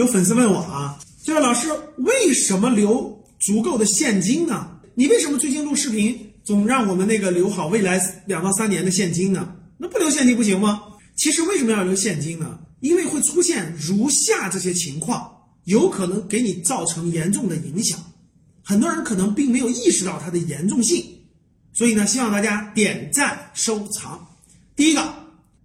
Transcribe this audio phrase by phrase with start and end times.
[0.00, 4.66] 有粉丝问我啊，这位老师为什么留足够的现金呢？
[4.94, 9.54] 你为什么最近录视频总让我们那个留好未来两到三年的现金呢？
[9.76, 10.80] 那不留现金不行吗？
[11.16, 12.58] 其实为什么要留现金呢？
[12.80, 15.30] 因为会出现如下这些情况，
[15.64, 18.02] 有可能给你造成严重的影响。
[18.64, 21.04] 很多人可能并没有意识到它的严重性，
[21.74, 24.26] 所以呢，希望大家点赞收藏。
[24.74, 25.14] 第一个，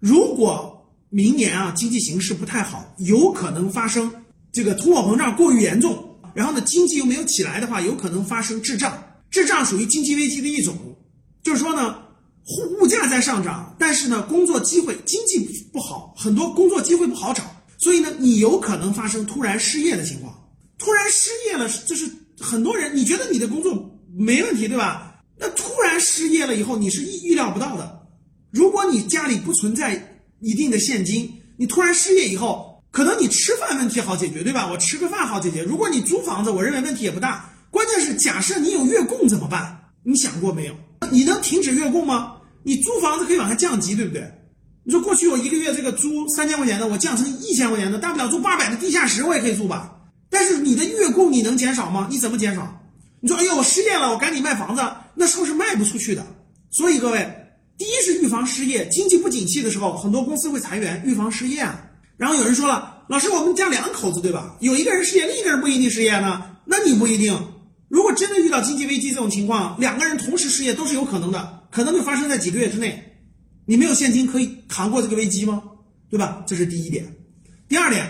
[0.00, 0.77] 如果
[1.10, 4.12] 明年啊经济形势不太好，有可能发生
[4.52, 9.02] 这个通货膨胀过于严重，然后呢经济又没有起来的话，有可能发生滞胀。
[9.30, 10.76] 滞胀属于经济危机的一种，
[11.42, 11.98] 就是说呢，
[12.46, 15.38] 物物价在上涨，但是呢工作机会经济
[15.72, 17.42] 不好，很多工作机会不好找，
[17.76, 20.34] 所以呢你有可能发生突然失业的情况。
[20.78, 23.74] 突然失业了，就是很多人你觉得你的工作
[24.16, 25.20] 没问题，对吧？
[25.38, 28.06] 那突然失业了以后，你是意预料不到的。
[28.50, 30.07] 如果你家里不存在
[30.40, 34.68] 一定的现金，你突然失业以后，可能你吃饭问题好解决，对吧？
[34.70, 35.62] 我吃个饭好解决。
[35.62, 37.50] 如果你租房子，我认为问题也不大。
[37.70, 39.78] 关键是，假设你有月供怎么办？
[40.02, 40.74] 你想过没有？
[41.10, 42.36] 你能停止月供吗？
[42.62, 44.22] 你租房子可以往下降级，对不对？
[44.84, 49.96] 你说过去我一个月这个租三千块钱的，我降成一千块钱的，大不了租八百的地下室，我也可以租吧。
[50.30, 52.06] 但是你的月供你能减少吗？
[52.10, 52.82] 你怎么减少？
[53.20, 54.82] 你说哎呦，我失业了，我赶紧卖房子，
[55.14, 56.26] 那时候是卖不出去的。
[56.70, 57.28] 所以各位，
[57.78, 61.80] 第一是预防失业，经济不景气的时候，很多公司会裁员，预防失业啊。
[62.16, 64.56] 然后有人说了，老师，我们家两口子对吧？
[64.58, 67.40] 有一个人失业，另一个人不一定失业呢，那你不一定。
[67.88, 73.02] 如果真的遇到经济危机这种情况，两个人同时失业都是有可能的，可能会发生在几个月之内。
[73.64, 75.62] 你没有现金可以扛过这个危机吗？
[76.10, 76.42] 对吧？
[76.46, 77.06] 这是第一点。
[77.68, 78.04] 第二点，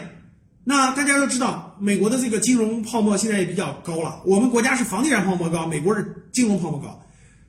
[0.65, 4.23] 那大家都知道，美国的这个金融泡沫现在也比较高了。
[4.25, 6.99] 我们国家是房地产泡沫高，美国是金融泡沫高。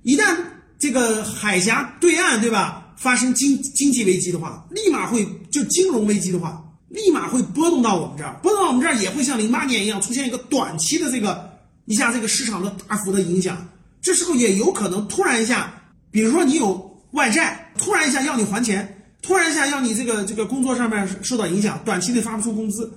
[0.03, 0.35] 一旦
[0.79, 11.47] 这个海峡对岸，对吧，发生经经济危机的话，立马会就金融危机的话，立马会波动到我们这儿，波动到我们这儿也会像零八年一样出现一个短期的这个。
[11.85, 13.67] 一下这个市场的大幅的影响，
[13.99, 15.73] 这时候也有可能突然一下，
[16.11, 22.93] 比如说你有外债，突然一下要你还钱，突然一下要你这个这个工作上面受到影响，短期内发不出工资，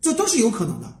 [0.00, 0.92] 这都是有可能的。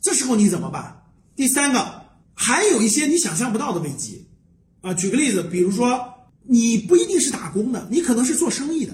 [0.00, 1.02] 这时候你怎么办？
[1.36, 2.02] 第三个，
[2.32, 4.26] 还有一些你想象不到的危机
[4.80, 4.94] 啊。
[4.94, 6.00] 举个例子，比如说
[6.42, 8.92] 你不一定是打工的，你可能是做生意的。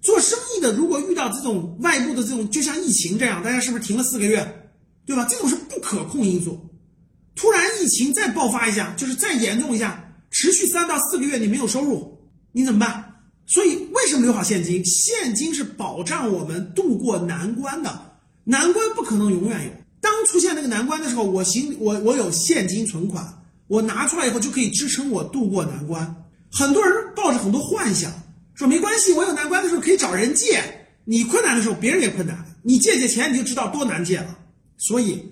[0.00, 4.70] 做生意的如果遇到这种外部的这种，就像疫情这样，大家是不是停了四个月，
[5.04, 5.26] 对吧？
[5.28, 6.58] 这种是不可控因素。
[7.34, 12.18] 突然疫情再爆发一下，就是再严重一下，持续三到四个月你没有收入，
[12.52, 13.06] 你怎么办？
[13.46, 14.84] 所以为什么留好现金？
[14.84, 19.70] 现金是保障我们度过难关的，难关不可能永远有。
[20.00, 23.39] 当出现那个难关的时候，我行我我有现金存款，
[23.70, 26.14] 我拿出来以后就可以支撑我度过难关。
[26.50, 28.12] 很多人抱着很多幻想，
[28.54, 30.60] 说没关系，我有难关的时候可以找人借。
[31.04, 34.36] 你困难的时候，别人也困难，你借借钱你就知道多难借了。
[34.76, 35.24] 所以。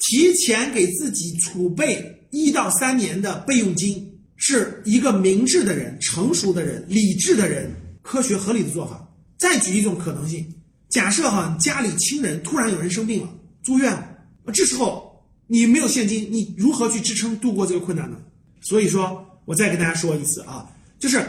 [0.00, 7.70] 提前给自己储备一到三年的备用金，是一个明智的人、成熟的人、理智的人、
[8.02, 9.08] 科学合理的做法。
[9.38, 10.46] 再举一种可能性，
[10.90, 13.30] 假设哈家里亲人突然有人生病了，
[13.62, 14.06] 住院了，
[14.52, 15.13] 这时候
[15.46, 18.16] 你没有现金，你如何去支撑度过这个困难呢？
[18.60, 20.66] 所以说，我再跟大家说一次啊，
[20.98, 21.24] 就是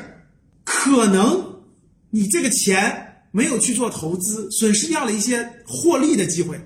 [0.64, 1.62] 可能
[2.10, 6.60] 你这个钱没有去做投资，损失掉了一些获利的机会，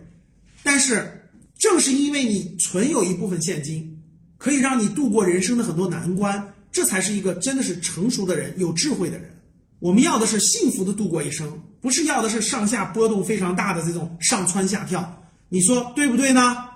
[0.64, 1.16] 但是。
[1.62, 4.02] 正是因为你存有一部分现金，
[4.38, 9.30] 可以让你度过人生的很多难关，这才是一个真的是成熟的人、有智慧的人。
[9.80, 15.22] 我们要的是幸福的度过一生，不是要的是上下波动非常大的这种上蹿下跳。
[15.50, 16.69] 你说对不对呢？